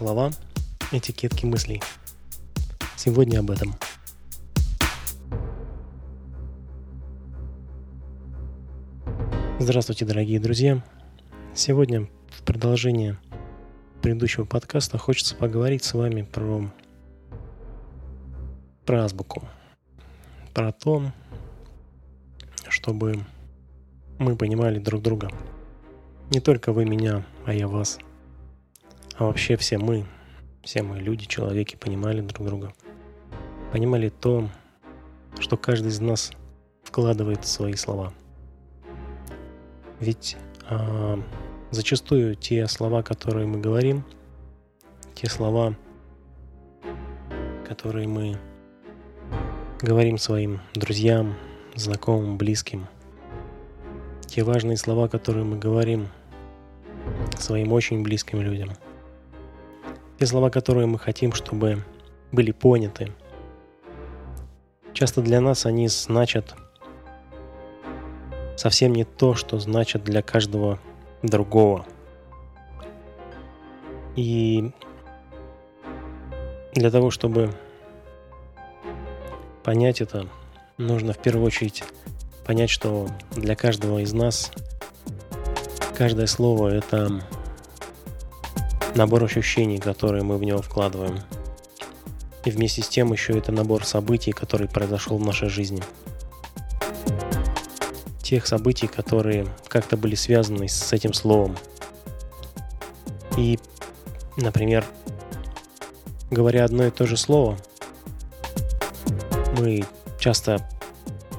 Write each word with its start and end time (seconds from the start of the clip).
Слова, 0.00 0.30
этикетки 0.92 1.44
мыслей. 1.44 1.82
Сегодня 2.96 3.40
об 3.40 3.50
этом. 3.50 3.74
Здравствуйте, 9.58 10.06
дорогие 10.06 10.40
друзья. 10.40 10.82
Сегодня 11.54 12.08
в 12.30 12.42
продолжение 12.44 13.18
предыдущего 14.00 14.46
подкаста 14.46 14.96
хочется 14.96 15.36
поговорить 15.36 15.84
с 15.84 15.92
вами 15.92 16.22
про, 16.22 16.70
про 18.86 19.04
азбуку. 19.04 19.46
Про 20.54 20.72
то, 20.72 21.12
чтобы 22.70 23.26
мы 24.18 24.34
понимали 24.34 24.78
друг 24.78 25.02
друга. 25.02 25.28
Не 26.30 26.40
только 26.40 26.72
вы 26.72 26.86
меня, 26.86 27.26
а 27.44 27.52
я 27.52 27.68
вас– 27.68 27.98
а 29.20 29.24
вообще 29.24 29.58
все 29.58 29.76
мы, 29.76 30.06
все 30.62 30.82
мы 30.82 30.98
люди, 30.98 31.26
человеки, 31.26 31.76
понимали 31.76 32.22
друг 32.22 32.46
друга. 32.46 32.72
Понимали 33.70 34.08
то, 34.08 34.48
что 35.38 35.58
каждый 35.58 35.88
из 35.88 36.00
нас 36.00 36.32
вкладывает 36.84 37.44
в 37.44 37.46
свои 37.46 37.74
слова. 37.74 38.14
Ведь 40.00 40.38
а, 40.70 41.22
зачастую 41.70 42.34
те 42.34 42.66
слова, 42.66 43.02
которые 43.02 43.46
мы 43.46 43.60
говорим, 43.60 44.04
те 45.14 45.28
слова, 45.28 45.76
которые 47.68 48.08
мы 48.08 48.38
говорим 49.82 50.16
своим 50.16 50.62
друзьям, 50.72 51.34
знакомым, 51.74 52.38
близким, 52.38 52.86
те 54.24 54.44
важные 54.44 54.78
слова, 54.78 55.08
которые 55.08 55.44
мы 55.44 55.58
говорим 55.58 56.08
своим 57.38 57.70
очень 57.72 58.02
близким 58.02 58.40
людям– 58.40 58.70
те 60.20 60.26
слова, 60.26 60.50
которые 60.50 60.86
мы 60.86 60.98
хотим, 60.98 61.32
чтобы 61.32 61.82
были 62.30 62.52
поняты. 62.52 63.10
Часто 64.92 65.22
для 65.22 65.40
нас 65.40 65.64
они 65.64 65.88
значат 65.88 66.54
совсем 68.54 68.92
не 68.92 69.04
то, 69.04 69.34
что 69.34 69.58
значат 69.58 70.04
для 70.04 70.20
каждого 70.20 70.78
другого. 71.22 71.86
И 74.14 74.72
для 76.74 76.90
того, 76.90 77.10
чтобы 77.10 77.54
понять 79.62 80.02
это, 80.02 80.28
нужно 80.76 81.14
в 81.14 81.18
первую 81.18 81.46
очередь 81.46 81.82
понять, 82.44 82.68
что 82.68 83.08
для 83.30 83.56
каждого 83.56 84.00
из 84.00 84.12
нас 84.12 84.52
каждое 85.96 86.26
слово— 86.26 86.68
это 86.74 87.22
набор 89.00 89.24
ощущений, 89.24 89.78
которые 89.78 90.22
мы 90.22 90.36
в 90.36 90.42
него 90.42 90.60
вкладываем. 90.60 91.20
И 92.44 92.50
вместе 92.50 92.82
с 92.82 92.88
тем 92.88 93.10
еще 93.14 93.32
это 93.32 93.50
набор 93.50 93.86
событий, 93.86 94.30
который 94.30 94.68
произошел 94.68 95.16
в 95.16 95.24
нашей 95.24 95.48
жизни. 95.48 95.82
Тех 98.22 98.46
событий, 98.46 98.88
которые 98.88 99.46
как-то 99.68 99.96
были 99.96 100.14
связаны 100.14 100.68
с 100.68 100.92
этим 100.92 101.14
словом. 101.14 101.56
И, 103.38 103.58
например, 104.36 104.84
говоря 106.30 106.66
одно 106.66 106.84
и 106.84 106.90
то 106.90 107.06
же 107.06 107.16
слово, 107.16 107.56
мы 109.58 109.82
часто 110.18 110.68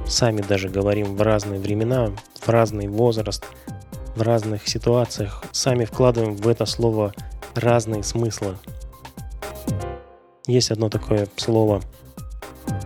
сами 0.08 0.42
даже 0.42 0.68
говорим 0.68 1.16
в 1.16 1.22
разные 1.22 1.59
времена, 1.59 2.09
в 2.40 2.50
разный 2.50 2.88
возраст, 2.88 3.46
в 4.16 4.23
разных 4.23 4.68
ситуациях, 4.68 5.44
сами 5.52 5.86
вкладываем 5.86 6.36
в 6.36 6.48
это 6.48 6.66
слово 6.66 7.14
разные 7.55 8.03
смыслы. 8.03 8.57
Есть 10.47 10.71
одно 10.71 10.89
такое 10.89 11.27
слово, 11.35 11.81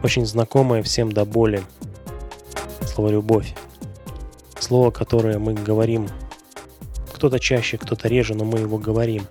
очень 0.03 0.25
знакомое 0.25 0.83
всем 0.83 1.11
до 1.11 1.25
боли. 1.25 1.63
Слово 2.85 3.09
«любовь». 3.09 3.53
Слово, 4.59 4.89
которое 4.91 5.37
мы 5.37 5.53
говорим, 5.53 6.07
кто-то 7.13 7.39
чаще, 7.39 7.77
кто-то 7.77 8.07
реже, 8.07 8.33
но 8.33 8.45
мы 8.45 8.59
его 8.59 8.77
говорим. 8.77 9.27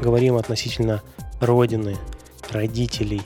Говорим 0.00 0.36
относительно 0.36 1.02
родины, 1.40 1.96
родителей, 2.50 3.22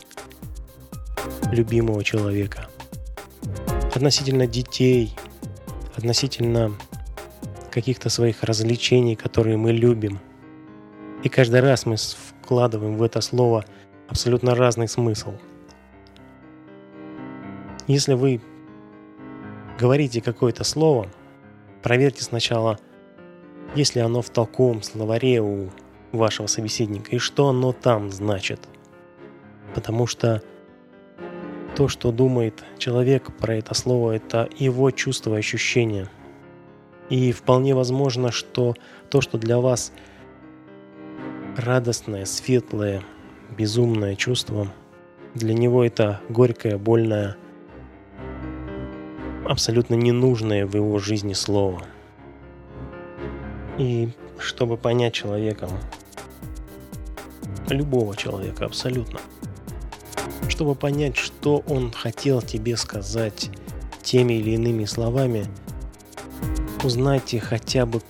любимого 1.51 2.05
человека. 2.05 2.69
Относительно 3.95 4.47
детей, 4.47 5.17
относительно 5.97 6.73
каких-то 7.71 8.09
своих 8.09 8.43
развлечений, 8.43 9.17
которые 9.17 9.57
мы 9.57 9.73
любим– 9.73 10.21
и 11.27 11.29
каждый 11.29 11.59
раз 11.59 11.87
мы 11.87 11.97
вкладываем 11.97 12.97
в 12.97 13.03
это 13.03 13.21
слово 13.21 13.65
абсолютно 14.07 14.55
разный 14.55 14.87
смысл. 14.87 15.33
Если 17.89 18.15
вы 18.15 18.41
говорите 19.77 20.21
какое-то 20.21 20.63
слово, 20.63 21.09
проверьте 21.83 22.23
сначала, 22.23 22.79
есть 23.75 23.97
ли 23.97 24.03
оно 24.03 24.23
в 24.23 24.31
толковом 24.31 24.83
словаре 24.85 25.43
у 25.43 25.71
вашего 26.13 26.47
собеседника 26.47 27.17
и 27.17 27.19
что 27.19 27.49
оно 27.49 27.73
там 27.73 28.13
значит. 28.13 28.61
Потому 29.75 30.07
что 30.07 30.45
то, 31.75 31.89
что 31.89 32.13
думает 32.13 32.63
человек 32.79 33.37
про 33.37 33.57
это 33.57 33.75
слово, 33.75 34.13
это 34.13 34.49
его 34.57 34.93
чувство 34.93 35.35
и 35.35 35.39
ощущения. 35.41 36.09
И 37.11 37.33
вполне 37.33 37.75
возможно, 37.75 38.31
что 38.31 38.77
то, 39.11 39.21
что 39.21 39.39
для 39.39 39.59
вас– 39.59 39.93
радостное, 41.57 42.27
светлое, 42.27 43.03
безумное 43.57 44.15
чувство. 44.15 44.69
Для 45.35 45.55
него 45.55 45.85
это 45.85 46.21
горькое, 46.29 46.77
больное, 46.77 47.37
абсолютно 49.45 49.95
ненужное 49.95 50.67
в 50.67 50.75
его 50.75 50.99
жизни 50.99 51.33
слово. 51.33 51.83
И 53.79 54.11
чтобы 54.39 54.77
понять 54.77 55.15
человека, 55.15 55.69
любого 57.69 58.17
человека 58.17 58.67
абсолютно, 58.67 59.21
чтобы 60.49 60.75
понять, 60.75 61.17
что 61.17 61.63
он 61.67 61.91
хотел 61.93 62.43
тебе 62.43 62.77
сказать 62.77 63.51
теми 64.03 64.35
или 64.35 64.51
иными 64.53 64.85
словами, 64.85 65.47
узнайте 66.85 67.41
хотя 67.41 67.87
бы 67.87 68.01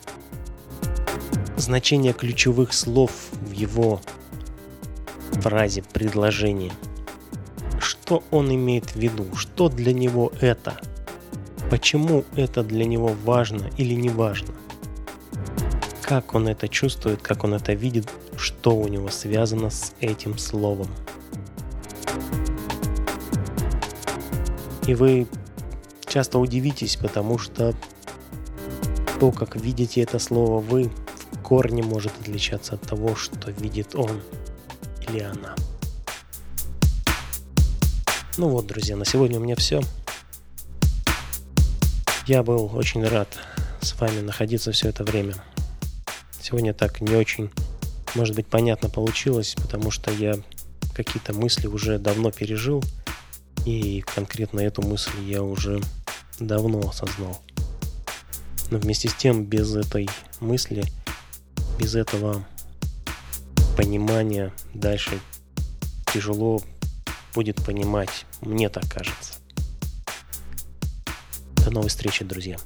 значение 1.57 2.13
ключевых 2.13 2.73
слов 2.73 3.11
в 3.33 3.53
его 3.53 4.01
фразе, 5.33 5.83
предложении. 5.93 6.73
Что 7.79 8.23
он 8.31 8.55
имеет 8.55 8.91
в 8.91 8.97
виду? 8.97 9.27
Что 9.37 9.69
для 9.69 9.93
него 9.93 10.33
это? 10.41 10.81
Почему 11.71 12.25
это 12.37 12.63
для 12.63 12.85
него 12.85 13.15
важно 13.25 13.71
или 13.77 13.95
не 13.95 14.09
важно? 14.09 14.55
Как 16.03 16.35
он 16.35 16.47
это 16.47 16.69
чувствует, 16.69 17.21
как 17.21 17.45
он 17.45 17.55
это 17.55 17.73
видит, 17.73 18.09
что 18.37 18.77
у 18.77 18.87
него 18.87 19.09
связано 19.09 19.71
с 19.71 19.93
этим 20.01 20.39
словом. 20.39 20.89
И 24.87 24.95
вы 24.95 25.27
часто 26.07 26.39
удивитесь, 26.39 26.97
потому 26.97 27.39
что 27.39 27.75
то, 29.19 29.33
как 29.33 29.57
видите 29.57 30.01
это 30.01 30.21
слово 30.21 30.61
вы, 30.61 30.91
корне 31.43 31.83
может 31.83 32.13
отличаться 32.21 32.75
от 32.75 32.83
того, 32.83 33.15
что 33.15 33.51
видит 33.53 33.95
он 33.95 34.21
или 35.09 35.21
она. 35.21 35.55
Ну 38.37 38.49
вот, 38.49 38.67
друзья, 38.67 38.97
на 38.97 39.05
сегодня 39.05 39.39
у 39.39 39.43
меня 39.43 39.57
все. 39.57 39.81
Я 42.27 42.43
был 42.43 42.71
очень 42.75 43.07
рад 43.07 43.29
с 43.81 43.99
вами 44.01 44.21
находиться 44.21 44.73
все 44.73 44.89
это 44.89 45.05
время. 45.05 45.35
Сегодня 46.41 46.75
так 46.75 47.01
не 47.01 47.15
очень, 47.15 47.51
может 48.15 48.35
быть, 48.35 48.47
понятно 48.47 48.91
получилось, 48.91 49.55
потому 49.57 49.91
что 49.91 50.13
я 50.13 50.35
какие-то 50.95 51.33
мысли 51.33 51.67
уже 51.67 51.99
давно 51.99 52.31
пережил, 52.31 52.83
и 53.65 54.01
конкретно 54.15 54.61
эту 54.61 54.83
мысль 54.83 55.19
я 55.25 55.43
уже 55.43 55.81
давно 56.41 56.81
осознал. 56.81 57.41
Но 58.71 58.79
вместе 58.79 59.09
с 59.09 59.15
тем, 59.15 59.45
без 59.45 59.75
этой 59.75 60.09
мысли– 60.41 60.85
без 61.79 61.95
этого 61.95 62.45
понимания 63.77 64.53
дальше 64.75 65.21
тяжело 66.13 66.61
будет 67.35 67.63
понимать. 67.65 68.25
Мне 68.41 68.69
так 68.69 68.85
кажется. 68.91 69.35
До 71.57 71.71
новой 71.71 71.89
встречи, 71.89 72.25
друзья. 72.25 72.57